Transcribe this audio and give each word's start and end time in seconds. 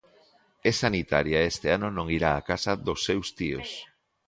É 0.69 0.71
sanitaria 0.83 1.39
e 1.41 1.47
este 1.51 1.67
ano 1.77 1.87
non 1.97 2.07
irá 2.17 2.31
á 2.39 2.41
casa 2.49 2.71
dos 2.87 2.99
seus 3.07 3.27
tíos. 3.37 3.69